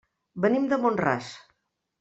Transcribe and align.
Venim 0.45 0.65
de 0.71 0.81
Mont-ras. 0.87 1.31